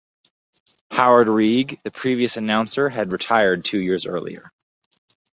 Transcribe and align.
Howard 0.89 1.27
Reig, 1.27 1.79
the 1.83 1.91
previous 1.91 2.35
announcer, 2.35 2.89
had 2.89 3.11
retired 3.11 3.63
two 3.63 3.79
years 3.79 4.07
earlier. 4.07 4.51